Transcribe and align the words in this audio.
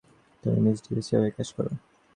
তুমি 0.43 0.57
মিস 0.63 0.77
ডিভাইনের 0.85 1.19
হয়ে 1.21 1.35
কাজ 1.37 1.49
কর? 1.55 1.65